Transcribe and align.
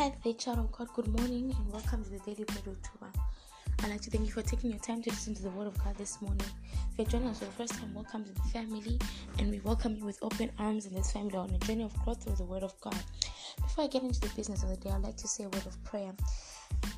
Hi, 0.00 0.10
the 0.24 0.32
child 0.32 0.60
of 0.60 0.72
God. 0.72 0.88
Good 0.94 1.08
morning 1.08 1.54
and 1.54 1.70
welcome 1.70 2.02
to 2.02 2.08
the 2.08 2.20
Daily 2.20 2.46
with 2.48 2.64
Tuba. 2.64 3.12
I'd 3.80 3.90
like 3.90 4.00
to 4.00 4.10
thank 4.10 4.24
you 4.24 4.32
for 4.32 4.40
taking 4.40 4.70
your 4.70 4.78
time 4.78 5.02
to 5.02 5.10
listen 5.10 5.34
to 5.34 5.42
the 5.42 5.50
Word 5.50 5.66
of 5.66 5.76
God 5.84 5.94
this 5.98 6.22
morning. 6.22 6.46
If 6.72 6.96
you're 6.96 7.06
joining 7.06 7.28
us 7.28 7.40
for 7.40 7.44
the 7.44 7.50
first 7.50 7.74
time, 7.74 7.92
welcome 7.92 8.24
to 8.24 8.32
the 8.32 8.40
family, 8.44 8.98
and 9.38 9.50
we 9.50 9.60
welcome 9.60 9.94
you 9.94 10.06
with 10.06 10.18
open 10.22 10.50
arms 10.58 10.86
in 10.86 10.94
this 10.94 11.12
family 11.12 11.36
on 11.36 11.50
a 11.50 11.58
journey 11.58 11.82
of 11.82 11.92
growth 12.02 12.24
through 12.24 12.36
the 12.36 12.44
Word 12.44 12.62
of 12.62 12.80
God. 12.80 12.96
Before 13.56 13.84
I 13.84 13.88
get 13.88 14.02
into 14.02 14.20
the 14.20 14.30
business 14.30 14.62
of 14.62 14.70
the 14.70 14.76
day, 14.78 14.88
I'd 14.88 15.02
like 15.02 15.18
to 15.18 15.28
say 15.28 15.44
a 15.44 15.50
word 15.50 15.66
of 15.66 15.84
prayer. 15.84 16.12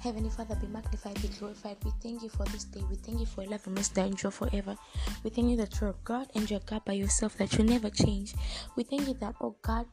Heavenly 0.00 0.30
Father, 0.30 0.54
be 0.54 0.68
magnified, 0.68 1.20
be 1.20 1.26
glorified. 1.26 1.78
We 1.84 1.90
thank 2.00 2.22
you 2.22 2.28
for 2.28 2.44
this 2.44 2.62
day. 2.62 2.84
We 2.88 2.94
thank 2.94 3.18
you 3.18 3.26
for 3.26 3.42
your 3.42 3.50
love 3.50 3.66
and 3.66 3.74
mercy 3.74 3.94
that 3.94 4.06
endure 4.06 4.30
forever. 4.30 4.76
We 5.24 5.30
thank 5.30 5.50
you 5.50 5.56
that 5.56 5.80
you're 5.80 5.96
God 6.04 6.28
and 6.36 6.48
you're 6.48 6.60
God 6.60 6.84
by 6.84 6.92
yourself, 6.92 7.36
that 7.38 7.58
you 7.58 7.64
never 7.64 7.90
change. 7.90 8.36
We 8.76 8.84
thank 8.84 9.08
you 9.08 9.14
that, 9.14 9.34
oh 9.40 9.56
God, 9.60 9.86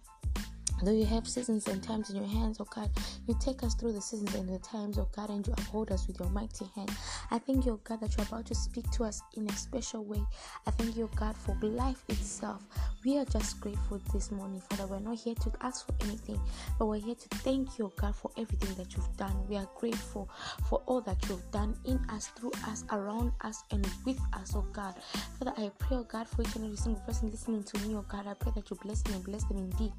Though 0.83 0.91
you 0.93 1.05
have 1.05 1.27
seasons 1.27 1.67
and 1.67 1.83
times 1.83 2.09
in 2.09 2.15
your 2.15 2.27
hands, 2.27 2.57
oh 2.61 2.67
God, 2.73 2.89
you 3.27 3.35
take 3.39 3.63
us 3.63 3.75
through 3.75 3.93
the 3.93 4.01
seasons 4.01 4.33
and 4.35 4.47
the 4.47 4.59
times, 4.59 4.97
oh 4.97 5.09
God, 5.15 5.29
and 5.29 5.45
you 5.45 5.53
uphold 5.53 5.91
us 5.91 6.07
with 6.07 6.19
your 6.19 6.29
mighty 6.29 6.65
hand. 6.75 6.91
I 7.31 7.39
thank 7.39 7.65
you, 7.65 7.73
oh 7.73 7.81
God, 7.83 7.99
that 8.01 8.15
you're 8.15 8.25
about 8.25 8.45
to 8.47 8.55
speak 8.55 8.89
to 8.91 9.03
us 9.03 9.21
in 9.35 9.49
a 9.49 9.53
special 9.53 10.05
way. 10.05 10.21
I 10.67 10.71
thank 10.71 10.95
you, 10.95 11.09
oh 11.11 11.17
God, 11.17 11.35
for 11.35 11.57
life 11.61 12.03
itself. 12.07 12.63
We 13.03 13.17
are 13.17 13.25
just 13.25 13.59
grateful 13.59 14.01
this 14.13 14.31
morning, 14.31 14.61
Father. 14.69 14.87
We're 14.87 14.99
not 14.99 15.17
here 15.17 15.35
to 15.35 15.51
ask 15.61 15.85
for 15.85 15.93
anything, 16.05 16.39
but 16.77 16.85
we're 16.85 16.99
here 17.01 17.15
to 17.15 17.27
thank 17.39 17.77
you, 17.77 17.85
oh 17.85 17.93
God, 17.97 18.15
for 18.15 18.31
everything 18.37 18.73
that 18.75 18.95
you've 18.95 19.17
done. 19.17 19.35
We 19.49 19.57
are 19.57 19.67
grateful 19.75 20.29
for 20.69 20.81
all 20.85 21.01
that 21.01 21.17
you've 21.27 21.49
done 21.51 21.75
in 21.85 21.97
us, 22.09 22.27
through 22.27 22.51
us, 22.67 22.85
around 22.91 23.33
us, 23.41 23.63
and 23.71 23.85
with 24.05 24.19
us, 24.33 24.53
oh 24.55 24.65
God. 24.71 24.95
Father, 25.37 25.53
I 25.57 25.71
pray, 25.77 25.97
oh 25.97 26.03
God, 26.03 26.27
for 26.27 26.41
each 26.43 26.55
and 26.55 26.65
every 26.65 26.77
single 26.77 27.01
person 27.03 27.29
listening 27.31 27.63
to 27.63 27.77
me, 27.79 27.95
oh 27.95 28.05
God. 28.07 28.27
I 28.27 28.33
pray 28.33 28.53
that 28.55 28.69
you 28.69 28.77
bless 28.81 29.01
them 29.01 29.15
and 29.15 29.23
bless 29.25 29.43
them 29.45 29.57
indeed. 29.57 29.91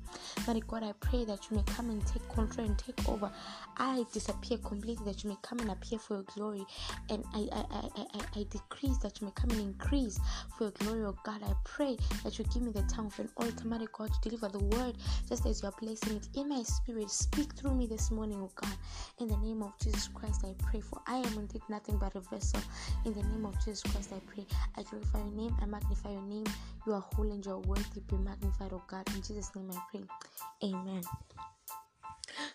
That 0.47 0.56
God, 0.71 0.85
I 0.85 0.93
pray 1.01 1.25
that 1.25 1.51
you 1.51 1.57
may 1.57 1.65
come 1.65 1.91
and 1.91 2.07
take 2.07 2.29
control 2.29 2.65
and 2.65 2.79
take 2.79 3.09
over. 3.09 3.29
I 3.77 4.05
disappear 4.13 4.57
completely, 4.59 5.05
that 5.05 5.25
you 5.25 5.31
may 5.31 5.37
come 5.43 5.59
and 5.59 5.71
appear 5.73 5.99
for 5.99 6.15
your 6.15 6.23
glory. 6.37 6.65
And 7.09 7.25
I, 7.35 7.49
I, 7.51 7.65
I, 7.73 7.89
I, 8.15 8.41
I 8.41 8.47
decrease 8.49 8.98
that 8.98 9.21
you 9.21 9.27
may 9.27 9.33
come 9.35 9.51
and 9.51 9.61
increase 9.61 10.21
for 10.57 10.65
your 10.65 10.71
glory, 10.71 11.05
oh 11.07 11.17
God. 11.25 11.43
I 11.43 11.55
pray 11.65 11.97
that 12.23 12.39
you 12.39 12.45
give 12.55 12.63
me 12.63 12.71
the 12.71 12.83
tongue 12.83 13.07
of 13.07 13.19
an 13.19 13.29
automatic 13.39 13.93
God 13.93 14.11
to 14.13 14.29
deliver 14.29 14.47
the 14.47 14.63
word 14.77 14.95
just 15.29 15.45
as 15.45 15.61
you 15.61 15.69
are 15.69 15.73
placing 15.73 16.17
it 16.17 16.29
in 16.35 16.48
my 16.48 16.63
spirit. 16.63 17.11
Speak 17.11 17.53
through 17.55 17.75
me 17.75 17.89
this 17.89 18.13
morning, 18.13 18.39
oh 18.41 18.53
God. 18.55 18.77
In 19.19 19.27
the 19.27 19.37
name 19.39 19.65
of 19.65 19.73
Jesus 19.83 20.07
Christ, 20.07 20.45
I 20.45 20.55
pray. 20.63 20.81
For 20.81 21.01
I 21.09 21.17
am 21.17 21.33
indeed 21.35 21.63
nothing 21.69 21.98
but 21.98 22.15
a 22.15 22.21
vessel. 22.21 22.61
In 23.05 23.13
the 23.13 23.25
name 23.25 23.45
of 23.45 23.57
Jesus 23.59 23.83
Christ, 23.83 24.13
I 24.15 24.21
pray. 24.33 24.47
I 24.77 24.83
glorify 24.85 25.19
your 25.19 25.33
name, 25.33 25.57
I 25.61 25.67
magnify 25.67 26.13
your 26.13 26.23
name. 26.23 26.47
You 26.87 26.93
are 26.93 27.05
holy 27.15 27.33
and 27.33 27.45
you 27.45 27.53
are 27.53 27.59
worthy. 27.59 28.01
Be 28.09 28.17
magnified, 28.19 28.71
oh 28.73 28.83
God. 28.87 29.09
In 29.17 29.23
Jesus' 29.23 29.51
name 29.57 29.69
I 29.73 29.81
pray. 29.91 30.05
Amen. 30.62 31.03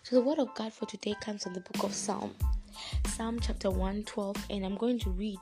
So 0.04 0.16
the 0.16 0.22
word 0.22 0.38
of 0.38 0.54
God 0.54 0.72
for 0.72 0.86
today 0.86 1.14
comes 1.20 1.42
from 1.42 1.54
the 1.54 1.60
book 1.60 1.82
of 1.82 1.92
Psalm, 1.92 2.34
Psalm 3.08 3.40
chapter 3.40 3.68
112, 3.68 4.36
and 4.50 4.64
I'm 4.64 4.76
going 4.76 5.00
to 5.00 5.10
read 5.10 5.38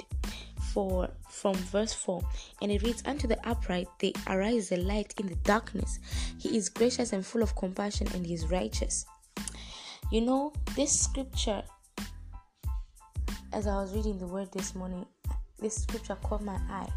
for 0.73 1.11
from 1.29 1.55
verse 1.55 1.93
4 1.93 2.21
and 2.63 2.73
it 2.73 2.83
reads 2.83 3.03
unto 3.07 3.29
the 3.29 3.39
upright 3.49 3.87
they 4.01 4.13
arise 4.27 4.73
a 4.73 4.77
light 4.79 5.15
in 5.19 5.27
the 5.27 5.37
darkness. 5.37 5.99
He 6.39 6.57
is 6.57 6.69
gracious 6.69 7.13
and 7.13 7.25
full 7.25 7.43
of 7.43 7.55
compassion 7.55 8.09
and 8.15 8.27
he 8.27 8.35
is 8.35 8.47
righteous. 8.47 9.05
You 10.11 10.23
know 10.23 10.53
this 10.75 10.99
scripture 10.99 11.63
as 13.53 13.69
i 13.69 13.77
was 13.77 13.95
reading 13.95 14.19
the 14.19 14.27
word 14.27 14.51
this 14.53 14.75
morning 14.75 15.07
this 15.61 15.77
scripture 15.77 16.17
caught 16.17 16.43
my 16.43 16.59
eye. 16.69 16.91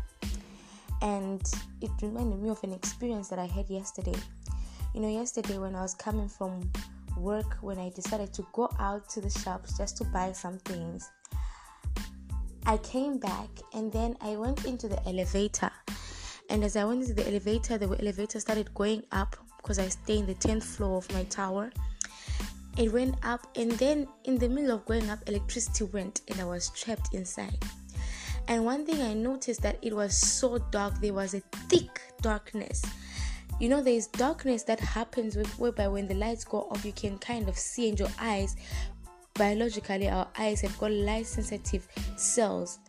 And 1.02 1.41
it 1.81 1.91
reminded 2.02 2.39
me 2.39 2.49
of 2.49 2.63
an 2.63 2.73
experience 2.73 3.27
that 3.27 3.37
i 3.37 3.45
had 3.45 3.69
yesterday 3.69 4.15
you 4.97 5.03
know, 5.03 5.09
yesterday 5.09 5.59
when 5.59 5.75
I 5.75 5.83
was 5.83 5.93
coming 5.93 6.27
from 6.27 6.71
work, 7.17 7.57
when 7.61 7.77
I 7.77 7.89
decided 7.89 8.33
to 8.33 8.47
go 8.51 8.67
out 8.79 9.08
to 9.09 9.21
the 9.21 9.30
shops 9.30 9.77
just 9.77 9.95
to 9.97 10.05
buy 10.05 10.31
some 10.31 10.58
things, 10.58 11.08
I 12.65 12.77
came 12.77 13.19
back 13.19 13.47
and 13.75 13.91
then 13.91 14.17
I 14.21 14.36
went 14.37 14.65
into 14.65 14.87
the 14.87 14.99
elevator. 15.07 15.69
And 16.49 16.63
as 16.63 16.75
I 16.75 16.83
went 16.83 17.02
into 17.02 17.13
the 17.13 17.27
elevator, 17.27 17.77
the 17.77 17.86
elevator 17.86 18.39
started 18.39 18.73
going 18.73 19.03
up 19.11 19.36
because 19.57 19.77
I 19.77 19.87
stay 19.87 20.17
in 20.17 20.25
the 20.25 20.33
10th 20.33 20.63
floor 20.63 20.97
of 20.97 21.13
my 21.13 21.25
tower. 21.25 21.71
It 22.75 22.91
went 22.91 23.17
up, 23.23 23.55
and 23.55 23.73
then 23.73 24.07
in 24.23 24.39
the 24.39 24.49
middle 24.49 24.71
of 24.71 24.86
going 24.86 25.11
up, 25.11 25.19
electricity 25.27 25.83
went, 25.83 26.21
and 26.27 26.41
I 26.41 26.45
was 26.45 26.69
trapped 26.69 27.13
inside. 27.13 27.63
And 28.47 28.65
one 28.65 28.83
thing 28.83 29.03
I 29.03 29.13
noticed 29.13 29.61
that 29.61 29.77
it 29.83 29.93
was 29.95 30.17
so 30.17 30.57
dark, 30.71 30.99
there 31.02 31.13
was 31.13 31.36
a 31.36 31.41
thick 31.69 32.02
darkness 32.23 32.81
you 33.59 33.69
know 33.69 33.81
there's 33.81 34.07
darkness 34.07 34.63
that 34.63 34.79
happens 34.79 35.35
with, 35.35 35.47
whereby 35.59 35.87
when 35.87 36.07
the 36.07 36.13
lights 36.13 36.43
go 36.43 36.67
off 36.69 36.85
you 36.85 36.91
can 36.93 37.17
kind 37.17 37.49
of 37.49 37.57
see 37.57 37.89
in 37.89 37.97
your 37.97 38.09
eyes. 38.19 38.55
Biologically 39.33 40.09
our 40.09 40.27
eyes 40.37 40.61
have 40.61 40.77
got 40.79 40.91
light 40.91 41.27
sensitive 41.27 41.87
cells. 42.15 42.79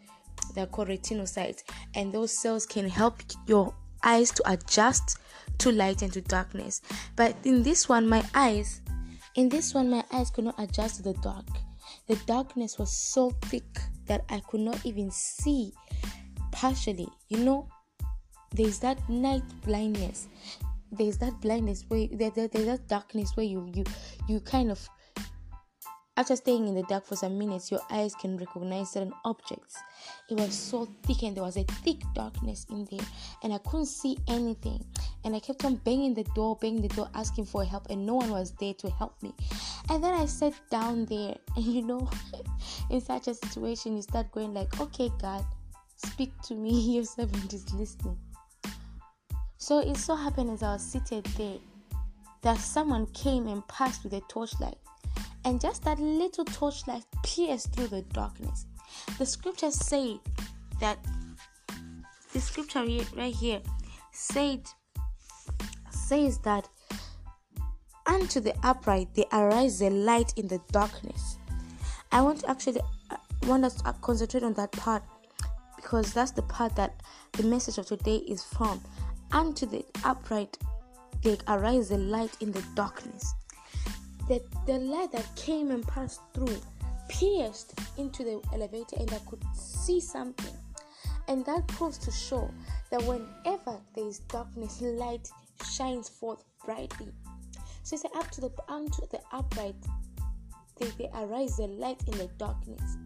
They're 0.55 0.67
called 0.67 0.89
retinocytes. 0.89 1.63
And 1.95 2.13
those 2.13 2.37
cells 2.37 2.67
can 2.67 2.89
help 2.89 3.23
your 3.47 3.75
eyes 4.03 4.31
to 4.33 4.51
adjust 4.51 5.19
to 5.59 5.73
light 5.73 6.03
and 6.03 6.13
to 6.13 6.21
darkness. 6.21 6.81
But 7.17 7.37
in 7.45 7.63
this 7.63 7.89
one 7.89 8.09
my 8.09 8.25
eyes 8.35 8.81
in 9.35 9.49
this 9.49 9.75
one 9.75 9.91
my 9.91 10.05
eyes 10.13 10.31
could 10.31 10.45
not 10.45 10.55
adjust 10.59 10.97
to 10.97 11.03
the 11.03 11.15
dark. 11.15 11.47
The 12.07 12.17
darkness 12.27 12.79
was 12.79 12.91
so 12.91 13.31
thick 13.43 13.81
that 14.07 14.25
i 14.31 14.41
could 14.41 14.61
not 14.61 14.85
even 14.85 15.11
see 15.11 15.73
partially. 16.51 17.09
You 17.29 17.39
know 17.39 17.69
there's 18.53 18.79
that 18.81 19.09
night 19.09 19.43
blindness. 19.65 20.29
There's 20.91 21.19
that 21.19 21.41
blindness 21.41 21.85
where 21.89 22.07
there, 22.11 22.31
there, 22.31 22.49
there's 22.49 22.67
that 22.67 22.89
darkness 22.89 23.37
where 23.37 23.47
you 23.47 23.71
you 23.75 23.85
you 24.27 24.41
kind 24.41 24.71
of 24.71 24.89
after 26.17 26.35
staying 26.35 26.67
in 26.67 26.75
the 26.75 26.83
dark 26.85 27.07
for 27.07 27.15
some 27.15 27.39
minutes 27.39 27.71
your 27.71 27.81
eyes 27.91 28.13
can 28.15 28.37
recognize 28.39 28.91
certain 28.91 29.13
objects. 29.25 29.77
It 30.31 30.39
was 30.41 30.53
so 30.53 30.89
thick 31.05 31.23
and 31.23 31.37
there 31.37 31.45
was 31.45 31.57
a 31.57 31.63
thick 31.85 31.99
darkness 32.15 32.67
in 32.71 32.89
there 32.91 33.07
and 33.43 33.53
i 33.53 33.59
couldn't 33.59 33.87
see 33.87 34.17
anything. 34.27 34.85
And 35.25 35.37
i 35.37 35.41
kept 35.41 35.65
on 35.65 35.77
banging 35.77 36.15
the 36.15 36.25
door 36.35 36.57
banging 36.61 36.83
the 36.83 36.89
door 36.89 37.09
asking 37.15 37.45
for 37.45 37.65
help 37.65 37.87
and 37.91 38.05
no 38.05 38.15
one 38.15 38.31
was 38.31 38.53
there 38.59 38.75
to 38.75 38.91
help 38.91 39.23
me. 39.23 39.35
And 39.91 40.03
then 40.03 40.15
i 40.15 40.25
sat 40.25 40.55
down 40.71 41.05
there 41.05 41.37
and 41.57 41.65
you 41.65 41.83
know 41.83 42.11
in 42.91 43.01
such 43.03 43.29
a 43.29 43.35
situation 43.35 43.95
you 43.95 44.03
start 44.03 44.33
going 44.33 44.55
like 44.55 44.81
okay 44.81 45.11
god 45.21 45.45
speak 45.97 46.33
to 46.43 46.55
me. 46.55 46.71
Your 46.97 47.05
servant 47.05 47.53
is 47.53 47.73
listening 47.75 48.19
so 49.69 49.81
it 49.81 49.99
so 49.99 50.15
happened 50.15 50.49
as 50.49 50.63
I 50.63 50.73
was 50.73 50.83
seated 50.83 51.27
there 51.37 51.59
that 52.41 52.57
someone 52.57 53.05
came 53.09 53.47
and 53.47 53.69
passed 53.69 54.03
with 54.03 54.15
a 54.15 54.23
torchlight, 54.23 54.79
and 55.45 55.61
just 55.61 55.85
that 55.85 55.99
little 55.99 56.47
torchlight 56.47 57.05
pierced 57.23 57.75
through 57.75 57.89
the 57.89 58.01
darkness. 58.01 58.65
The 59.19 59.27
scriptures 59.27 59.75
say 59.75 60.21
that 60.81 60.99
the 62.33 62.41
scripture 62.41 62.83
right 63.15 63.35
here 63.35 63.61
said 64.11 64.63
says 65.91 66.39
that 66.39 66.67
unto 68.07 68.41
the 68.41 68.55
upright 68.63 69.09
there 69.15 69.27
arise 69.35 69.83
a 69.83 69.91
light 69.91 70.33
in 70.39 70.49
the 70.49 70.63
darkness. 70.73 71.37
I 72.11 72.23
want 72.23 72.41
to 72.41 72.49
actually 72.49 72.81
want 73.43 73.67
us 73.67 73.75
to 73.83 73.95
concentrate 74.01 74.45
on 74.45 74.55
that 74.55 74.73
part 74.73 75.03
because 75.77 76.15
that's 76.15 76.31
the 76.31 76.43
part 76.43 76.75
that 76.77 77.03
the 77.33 77.43
message 77.43 77.77
of 77.77 77.85
today 77.85 78.17
is 78.17 78.43
from 78.43 78.81
unto 79.33 79.67
the 79.67 79.85
upright 80.05 80.57
there 81.23 81.37
arise 81.49 81.91
a 81.91 81.99
light 81.99 82.37
in 82.41 82.53
the 82.53 82.63
darkness. 82.75 83.35
The, 84.29 84.43
the 84.67 84.79
light 84.79 85.13
that 85.13 85.27
came 85.37 85.71
and 85.71 85.87
passed 85.87 86.21
through 86.35 86.61
pierced 87.09 87.79
into 87.97 88.23
the 88.25 88.41
elevator 88.53 88.97
and 88.99 89.13
I 89.13 89.19
could 89.29 89.43
see 89.55 90.01
something. 90.01 90.55
And 91.27 91.45
that 91.47 91.67
proves 91.69 91.99
to 91.99 92.11
show 92.11 92.51
that 92.91 93.03
whenever 93.03 93.79
there 93.95 94.07
is 94.07 94.21
darkness, 94.21 94.81
light 94.81 95.29
shines 95.71 96.09
forth 96.09 96.45
brightly. 96.65 97.09
So 97.83 97.97
it's 97.97 98.05
up 98.17 98.31
to 98.33 98.41
the 98.41 98.51
unto 98.69 99.07
the 99.11 99.21
upright, 99.33 99.75
they, 100.79 100.87
they 100.99 101.11
arise 101.15 101.59
a 101.59 101.67
light 101.67 102.03
in 102.07 102.17
the 102.19 102.29
darkness 102.39 102.97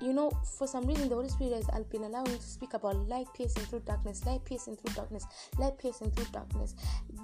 you 0.00 0.12
know, 0.14 0.30
for 0.58 0.66
some 0.66 0.86
reason, 0.86 1.08
the 1.08 1.14
Holy 1.14 1.28
Spirit 1.28 1.64
has 1.72 1.84
been 1.84 2.04
allowing 2.04 2.26
to 2.26 2.42
speak 2.42 2.74
about 2.74 2.96
light 3.08 3.26
piercing 3.34 3.64
through 3.64 3.80
darkness, 3.80 4.24
light 4.24 4.44
piercing 4.44 4.76
through 4.76 4.94
darkness, 4.94 5.26
light 5.58 5.78
piercing 5.78 6.10
through 6.12 6.26
darkness. 6.32 6.74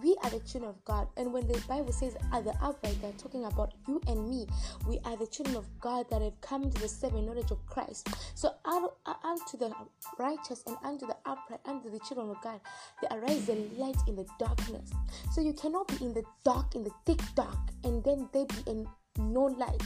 We 0.03 0.17
are 0.23 0.31
the 0.31 0.41
children 0.41 0.71
of 0.71 0.85
God, 0.85 1.09
and 1.17 1.33
when 1.33 1.47
the 1.47 1.59
Bible 1.67 1.93
says 1.93 2.17
at 2.33 2.45
the 2.45 2.53
upright, 2.63 3.01
they're 3.01 3.13
talking 3.13 3.45
about 3.47 3.73
you 3.89 4.01
and 4.07 4.29
me. 4.29 4.47
We 4.87 4.99
are 5.05 5.17
the 5.17 5.27
children 5.27 5.57
of 5.57 5.67
God 5.81 6.07
that 6.11 6.21
have 6.21 6.39
come 6.43 6.71
to 6.71 6.81
the 6.81 6.89
saving 6.89 7.27
knowledge 7.27 7.51
of 7.51 7.65
Christ. 7.67 8.09
So, 8.35 8.53
unto 8.67 9.57
the 9.57 9.73
righteous 10.19 10.63
and 10.67 10.77
unto 10.85 11.07
the 11.07 11.17
upright, 11.25 11.61
unto 11.65 11.91
the 11.91 12.01
children 12.01 12.31
of 12.31 12.41
God, 12.43 12.61
there 13.01 13.19
arise 13.19 13.49
a 13.49 13.55
light 13.79 13.97
in 14.07 14.17
the 14.17 14.27
darkness. 14.39 14.91
So, 15.33 15.41
you 15.41 15.55
cannot 15.55 15.89
be 15.89 16.05
in 16.05 16.13
the 16.13 16.25
dark, 16.45 16.75
in 16.75 16.85
the 16.85 16.91
thick 17.07 17.21
dark, 17.35 17.59
and 17.85 18.05
then 18.05 18.29
there 18.33 18.45
be 18.45 18.87
no 19.19 19.45
light 19.45 19.83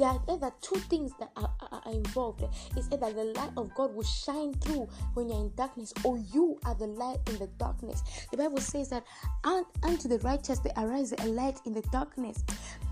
there 0.00 0.08
are 0.08 0.22
either 0.30 0.50
two 0.62 0.76
things 0.76 1.12
that 1.20 1.30
are, 1.36 1.52
are, 1.60 1.82
are, 1.84 1.92
involved. 1.92 2.42
It's 2.74 2.88
either 2.90 3.12
the 3.12 3.24
light 3.36 3.50
of 3.58 3.74
God 3.74 3.94
will 3.94 4.02
shine 4.02 4.54
through 4.54 4.88
when 5.12 5.28
you're 5.28 5.40
in 5.40 5.52
darkness, 5.56 5.92
or 6.04 6.16
you 6.16 6.58
are 6.64 6.74
the 6.74 6.86
light 6.86 7.18
in 7.28 7.38
the 7.38 7.48
darkness. 7.58 8.02
The 8.30 8.38
Bible 8.38 8.60
says 8.62 8.88
that 8.88 9.04
unto 9.44 10.08
the 10.08 10.18
righteous 10.20 10.58
there 10.60 10.72
arise 10.78 11.12
a 11.12 11.26
light 11.26 11.60
in 11.66 11.74
the 11.74 11.82
darkness. 11.92 12.42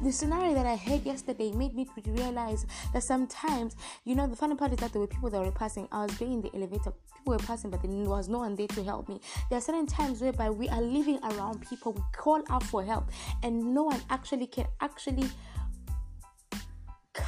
The 0.03 0.13
scenario 0.13 0.53
that 0.53 0.67
I 0.67 0.77
heard 0.77 1.07
yesterday 1.07 1.51
made 1.51 1.75
me 1.75 1.87
to 1.87 2.11
realize 2.11 2.67
that 2.93 3.03
sometimes, 3.03 3.75
you 4.05 4.15
know, 4.15 4.27
the 4.27 4.37
funny 4.37 4.55
part 4.55 4.73
is 4.73 4.79
that 4.79 4.93
there 4.93 5.01
were 5.01 5.07
people 5.07 5.31
that 5.31 5.41
were 5.41 5.51
passing. 5.51 5.89
I 5.91 6.05
was 6.05 6.19
being 6.19 6.35
in 6.35 6.43
the 6.43 6.55
elevator, 6.55 6.93
people 7.17 7.33
were 7.33 7.39
passing, 7.39 7.71
but 7.71 7.81
there 7.83 7.91
was 7.91 8.29
no 8.29 8.41
one 8.41 8.55
there 8.55 8.69
to 8.69 8.85
help 8.85 9.09
me. 9.09 9.19
There 9.49 9.57
are 9.57 9.63
certain 9.63 9.87
times 9.87 10.21
whereby 10.21 10.51
we 10.51 10.69
are 10.69 10.83
living 10.83 11.21
around 11.25 11.67
people, 11.67 11.93
we 11.93 12.03
call 12.13 12.43
out 12.51 12.65
for 12.65 12.85
help, 12.85 13.09
and 13.43 13.73
no 13.73 13.85
one 13.85 14.03
actually 14.11 14.47
can 14.47 14.67
actually 14.83 15.31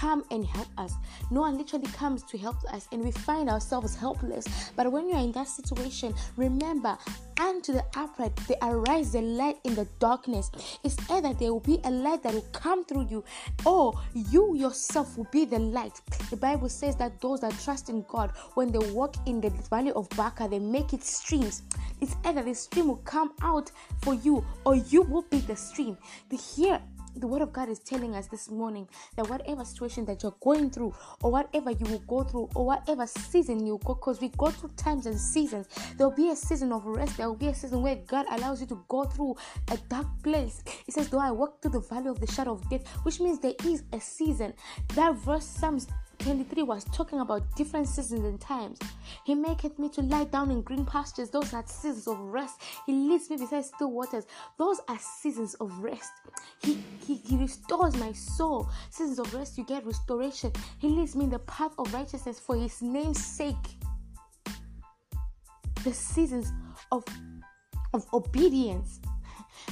come 0.00 0.24
and 0.30 0.46
help 0.46 0.68
us. 0.78 0.94
No 1.30 1.40
one 1.40 1.58
literally 1.58 1.86
comes 1.88 2.22
to 2.22 2.38
help 2.38 2.56
us, 2.72 2.88
and 2.90 3.04
we 3.04 3.10
find 3.10 3.50
ourselves 3.50 3.94
helpless. 3.94 4.46
But 4.74 4.90
when 4.90 5.10
you're 5.10 5.18
in 5.18 5.32
that 5.32 5.46
situation, 5.46 6.14
remember, 6.38 6.96
unto 7.38 7.74
the 7.74 7.84
upright 7.96 8.34
there 8.48 8.56
arise 8.62 9.14
a 9.14 9.20
light 9.20 9.58
in 9.64 9.74
the 9.74 9.86
darkness. 9.98 10.50
It's 10.82 10.96
either 11.10 11.34
there 11.34 11.52
will 11.52 11.60
be 11.60 11.80
a 11.84 11.90
light 11.90 12.22
that 12.22 12.32
will 12.32 12.46
come 12.52 12.86
through 12.86 13.08
you, 13.10 13.22
or 13.66 13.92
you 14.14 14.54
yourself 14.54 15.18
will 15.18 15.28
be 15.30 15.44
the 15.44 15.58
light. 15.58 16.00
The 16.30 16.36
Bible 16.36 16.70
says 16.70 16.96
that 16.96 17.20
those 17.20 17.40
that 17.40 17.58
trust 17.60 17.90
in 17.90 18.02
God, 18.08 18.32
when 18.54 18.72
they 18.72 18.78
walk 18.92 19.16
in 19.26 19.42
the 19.42 19.50
valley 19.68 19.92
of 19.92 20.08
Baca, 20.10 20.48
they 20.48 20.58
make 20.58 20.94
it 20.94 21.04
streams. 21.04 21.62
It's 22.00 22.16
either 22.24 22.42
the 22.42 22.54
stream 22.54 22.88
will 22.88 23.04
come 23.04 23.32
out 23.42 23.70
for 24.00 24.14
you, 24.14 24.42
or 24.64 24.76
you 24.76 25.02
will 25.02 25.26
be 25.30 25.40
the 25.40 25.56
stream. 25.56 25.98
The 26.30 26.38
here 26.38 26.80
the 27.20 27.26
word 27.26 27.42
of 27.42 27.52
God 27.52 27.68
is 27.68 27.78
telling 27.78 28.14
us 28.14 28.26
this 28.26 28.50
morning 28.50 28.88
that 29.16 29.28
whatever 29.28 29.64
situation 29.64 30.04
that 30.06 30.22
you're 30.22 30.34
going 30.40 30.70
through, 30.70 30.94
or 31.22 31.30
whatever 31.30 31.70
you 31.70 31.86
will 31.86 31.98
go 32.00 32.22
through, 32.22 32.48
or 32.54 32.66
whatever 32.66 33.06
season 33.06 33.66
you 33.66 33.78
go, 33.84 33.94
because 33.94 34.20
we 34.20 34.28
go 34.30 34.50
through 34.50 34.70
times 34.76 35.06
and 35.06 35.18
seasons, 35.18 35.68
there 35.96 36.08
will 36.08 36.16
be 36.16 36.30
a 36.30 36.36
season 36.36 36.72
of 36.72 36.84
rest, 36.86 37.16
there 37.16 37.28
will 37.28 37.36
be 37.36 37.48
a 37.48 37.54
season 37.54 37.82
where 37.82 37.96
God 37.96 38.26
allows 38.30 38.60
you 38.60 38.66
to 38.68 38.82
go 38.88 39.04
through 39.04 39.36
a 39.70 39.76
dark 39.88 40.06
place. 40.22 40.62
He 40.86 40.92
says, 40.92 41.08
Though 41.08 41.18
I 41.18 41.30
walk 41.30 41.60
through 41.60 41.72
the 41.72 41.80
valley 41.80 42.08
of 42.08 42.20
the 42.20 42.26
shadow 42.26 42.52
of 42.52 42.68
death, 42.70 42.86
which 43.02 43.20
means 43.20 43.38
there 43.38 43.54
is 43.64 43.84
a 43.92 44.00
season. 44.00 44.54
That 44.94 45.14
verse 45.16 45.44
Psalms 45.44 45.86
23 46.20 46.62
was 46.64 46.84
talking 46.84 47.20
about 47.20 47.42
different 47.56 47.88
seasons 47.88 48.24
and 48.24 48.40
times. 48.40 48.78
He 49.24 49.34
maketh 49.34 49.78
me 49.78 49.88
to 49.90 50.02
lie 50.02 50.24
down 50.24 50.50
in 50.50 50.62
green 50.62 50.84
pastures. 50.84 51.30
Those 51.30 51.54
are 51.54 51.64
seasons 51.66 52.06
of 52.06 52.18
rest. 52.18 52.60
He 52.86 52.92
leads 52.92 53.30
me 53.30 53.38
beside 53.38 53.64
still 53.64 53.90
waters. 53.90 54.26
Those 54.58 54.80
are 54.88 54.98
seasons 54.98 55.54
of 55.54 55.72
rest. 55.78 56.12
He, 56.62 56.82
he, 57.06 57.14
he 57.16 57.36
restores 57.36 57.96
my 57.96 58.12
soul. 58.12 58.68
Seasons 58.90 59.18
of 59.18 59.32
rest, 59.34 59.56
you 59.56 59.64
get 59.64 59.84
restoration. 59.86 60.52
He 60.78 60.88
leads 60.88 61.16
me 61.16 61.24
in 61.24 61.30
the 61.30 61.38
path 61.40 61.72
of 61.78 61.92
righteousness 61.94 62.38
for 62.38 62.54
his 62.56 62.82
name's 62.82 63.24
sake. 63.24 63.56
The 65.84 65.94
seasons 65.94 66.52
of, 66.92 67.04
of 67.94 68.06
obedience 68.12 69.00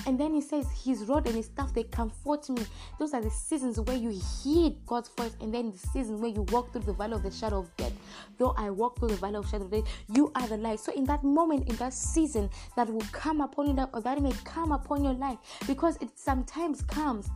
and 0.06 0.18
then 0.18 0.34
he 0.34 0.40
says, 0.40 0.66
His 0.84 1.04
rod 1.06 1.26
and 1.26 1.36
his 1.36 1.46
staff 1.46 1.72
they 1.74 1.84
comfort 1.84 2.48
me. 2.50 2.62
Those 2.98 3.14
are 3.14 3.20
the 3.20 3.30
seasons 3.30 3.80
where 3.80 3.96
you 3.96 4.10
heed 4.42 4.76
God's 4.86 5.08
voice, 5.10 5.36
and 5.40 5.52
then 5.52 5.72
the 5.72 5.78
season 5.78 6.20
where 6.20 6.30
you 6.30 6.42
walk 6.50 6.72
through 6.72 6.82
the 6.82 6.92
valley 6.92 7.14
of 7.14 7.22
the 7.22 7.30
shadow 7.30 7.58
of 7.58 7.76
death. 7.76 7.92
Though 8.38 8.54
I 8.56 8.70
walk 8.70 8.98
through 8.98 9.08
the 9.08 9.16
valley 9.16 9.36
of 9.36 9.48
shadow 9.48 9.64
of 9.64 9.70
death, 9.70 9.84
you 10.12 10.30
are 10.34 10.46
the 10.46 10.56
light. 10.56 10.80
So 10.80 10.92
in 10.92 11.04
that 11.04 11.24
moment, 11.24 11.68
in 11.68 11.76
that 11.76 11.92
season 11.92 12.50
that 12.76 12.88
will 12.92 13.06
come 13.12 13.40
upon 13.40 13.68
you, 13.68 13.88
or 13.92 14.00
that 14.00 14.20
may 14.20 14.32
come 14.44 14.72
upon 14.72 15.04
your 15.04 15.14
life, 15.14 15.38
because 15.66 15.96
it 16.00 16.10
sometimes 16.16 16.82
comes 16.82 17.28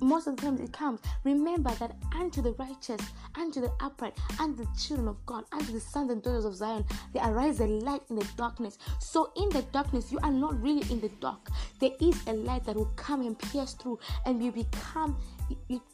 most 0.00 0.26
of 0.26 0.36
the 0.36 0.42
times 0.42 0.60
it 0.60 0.72
comes. 0.72 1.00
Remember 1.24 1.70
that 1.74 1.96
unto 2.14 2.42
the 2.42 2.52
righteous, 2.52 3.00
unto 3.34 3.60
the 3.60 3.72
upright, 3.80 4.16
unto 4.38 4.64
the 4.64 4.70
children 4.78 5.08
of 5.08 5.24
God, 5.26 5.44
unto 5.52 5.72
the 5.72 5.80
sons 5.80 6.10
and 6.10 6.22
daughters 6.22 6.44
of 6.44 6.54
Zion, 6.54 6.84
there 7.12 7.24
arise 7.24 7.60
a 7.60 7.66
light 7.66 8.02
in 8.10 8.16
the 8.16 8.26
darkness. 8.36 8.78
So 8.98 9.32
in 9.36 9.48
the 9.50 9.62
darkness, 9.72 10.12
you 10.12 10.18
are 10.22 10.30
not 10.30 10.60
really 10.60 10.90
in 10.90 11.00
the 11.00 11.10
dark. 11.20 11.48
There 11.80 11.92
is 12.00 12.20
a 12.26 12.32
light 12.32 12.64
that 12.64 12.76
will 12.76 12.92
come 12.96 13.20
and 13.22 13.38
pierce 13.38 13.74
through, 13.74 13.98
and 14.26 14.42
you 14.42 14.52
become 14.52 15.16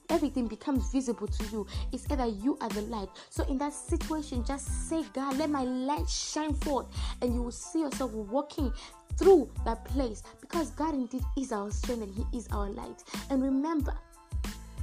everything 0.08 0.47
becomes 0.47 0.93
visible 0.93 1.26
to 1.26 1.44
you. 1.47 1.67
It's 1.93 2.08
either 2.11 2.26
you 2.26 2.56
are 2.61 2.69
the 2.69 2.82
light. 2.82 3.08
So 3.31 3.44
in 3.44 3.58
that 3.58 3.73
situation, 3.73 4.44
just 4.44 4.88
say, 4.88 5.02
God, 5.12 5.38
let 5.38 5.50
my 5.50 5.64
light 5.64 6.08
shine 6.08 6.55
forth, 6.55 6.87
and 7.20 7.35
you 7.35 7.43
will 7.43 7.50
see 7.50 7.81
yourself 7.81 8.12
walking 8.12 8.73
through 9.20 9.50
that 9.67 9.84
place 9.84 10.22
because 10.40 10.70
God 10.70 10.94
indeed 10.94 11.22
is 11.37 11.52
our 11.52 11.70
strength 11.70 12.02
and 12.02 12.14
He 12.14 12.37
is 12.37 12.49
our 12.49 12.70
light. 12.70 13.05
And 13.28 13.43
remember, 13.43 13.94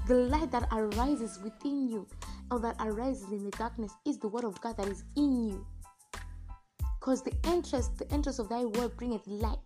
the 0.08 0.14
light 0.14 0.52
that 0.52 0.68
arises 0.72 1.40
within 1.44 1.90
you 1.90 2.08
or 2.52 2.60
that 2.60 2.76
arises 2.80 3.30
in 3.32 3.44
the 3.44 3.52
darkness 3.52 3.92
is 4.06 4.20
the 4.20 4.28
word 4.28 4.46
of 4.46 4.60
God 4.62 4.78
that 4.78 4.88
is 4.88 5.04
in 5.16 5.50
you. 5.50 5.66
Because 7.00 7.24
the 7.24 7.34
interest, 7.46 7.98
the 7.98 8.08
interest 8.14 8.40
of 8.40 8.48
thy 8.48 8.64
word 8.64 8.96
bringeth 8.96 9.26
light. 9.28 9.58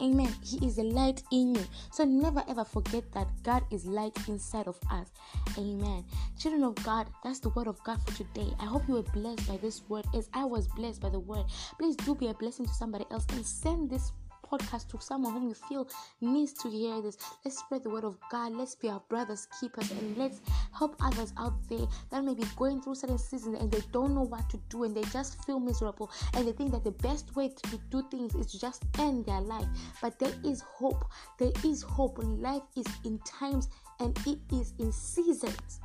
Amen. 0.00 0.34
He 0.42 0.64
is 0.66 0.78
a 0.78 0.82
light 0.82 1.22
in 1.32 1.54
you. 1.54 1.64
So 1.90 2.04
never 2.04 2.44
ever 2.48 2.64
forget 2.64 3.10
that 3.12 3.28
God 3.42 3.64
is 3.70 3.86
light 3.86 4.16
inside 4.28 4.66
of 4.68 4.78
us. 4.90 5.08
Amen. 5.56 6.04
Children 6.38 6.64
of 6.64 6.74
God, 6.84 7.08
that's 7.24 7.40
the 7.40 7.48
word 7.50 7.66
of 7.66 7.82
God 7.82 8.00
for 8.02 8.14
today. 8.16 8.52
I 8.60 8.66
hope 8.66 8.86
you 8.88 8.94
were 8.94 9.02
blessed 9.02 9.48
by 9.48 9.56
this 9.56 9.82
word 9.88 10.06
as 10.14 10.28
I 10.34 10.44
was 10.44 10.68
blessed 10.68 11.00
by 11.00 11.08
the 11.08 11.20
word. 11.20 11.46
Please 11.78 11.96
do 11.96 12.14
be 12.14 12.28
a 12.28 12.34
blessing 12.34 12.66
to 12.66 12.72
somebody 12.74 13.06
else 13.10 13.26
and 13.32 13.44
send 13.44 13.90
this 13.90 14.12
podcast 14.50 14.88
to 14.90 15.00
someone 15.00 15.32
whom 15.32 15.48
you 15.48 15.54
feel 15.54 15.88
needs 16.20 16.52
to 16.54 16.68
hear 16.68 17.00
this. 17.00 17.16
Let's 17.44 17.58
spread 17.58 17.82
the 17.82 17.90
word 17.90 18.04
of 18.04 18.16
God. 18.30 18.52
Let's 18.52 18.74
be 18.74 18.88
our 18.88 19.02
brothers, 19.08 19.48
keepers, 19.60 19.90
and 19.90 20.16
let's 20.16 20.40
help 20.76 20.96
others 21.00 21.32
out 21.38 21.54
there 21.68 21.86
that 22.10 22.24
may 22.24 22.34
be 22.34 22.44
going 22.56 22.80
through 22.80 22.96
certain 22.96 23.18
seasons 23.18 23.60
and 23.60 23.70
they 23.70 23.80
don't 23.92 24.14
know 24.14 24.22
what 24.22 24.48
to 24.50 24.60
do 24.68 24.84
and 24.84 24.96
they 24.96 25.02
just 25.04 25.44
feel 25.44 25.60
miserable 25.60 26.10
and 26.34 26.46
they 26.46 26.52
think 26.52 26.72
that 26.72 26.84
the 26.84 26.92
best 26.92 27.34
way 27.36 27.48
to 27.48 27.80
do 27.90 28.02
things 28.10 28.34
is 28.34 28.46
to 28.52 28.60
just 28.60 28.84
end 28.98 29.26
their 29.26 29.40
life. 29.40 29.66
But 30.00 30.18
there 30.18 30.34
is 30.44 30.62
hope. 30.62 31.04
There 31.38 31.52
is 31.64 31.82
hope. 31.82 32.18
Life 32.22 32.62
is 32.76 32.86
in 33.04 33.18
times 33.20 33.68
and 34.00 34.18
it 34.26 34.38
is 34.52 34.74
in 34.78 34.92
seasons. 34.92 35.80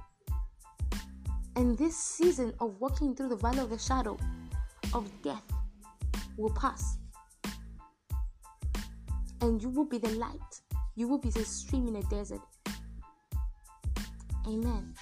And 1.56 1.78
this 1.78 1.96
season 1.96 2.54
of 2.60 2.80
walking 2.80 3.16
through 3.16 3.30
the 3.30 3.36
valley 3.36 3.60
of 3.60 3.70
the 3.70 3.78
shadow 3.78 4.18
of 4.94 5.10
death 5.22 5.44
will 6.38 6.54
pass 6.54 6.98
and 9.42 9.62
you 9.62 9.70
will 9.70 9.86
be 9.86 9.98
the 9.98 10.12
light. 10.12 10.62
You 10.96 11.08
will 11.08 11.18
be 11.18 11.30
the 11.30 11.44
stream 11.44 11.88
in 11.88 11.94
the 11.94 12.04
desert. 12.04 12.42
Amen. 14.48 14.94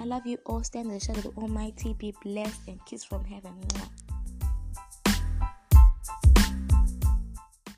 I 0.00 0.04
love 0.04 0.26
you 0.26 0.38
all. 0.46 0.62
Stand 0.62 0.86
in 0.86 0.94
the 0.94 1.00
shadow 1.00 1.18
of 1.18 1.34
the 1.34 1.40
Almighty. 1.40 1.94
Be 1.94 2.14
blessed 2.22 2.68
and 2.68 2.84
kiss 2.86 3.04
from 3.04 3.24
heaven. 3.24 3.54